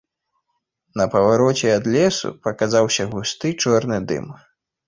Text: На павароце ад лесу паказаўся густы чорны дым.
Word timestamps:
На 1.01 1.05
павароце 1.15 1.69
ад 1.79 1.85
лесу 1.97 2.31
паказаўся 2.47 3.07
густы 3.15 3.55
чорны 3.67 4.05
дым. 4.15 4.25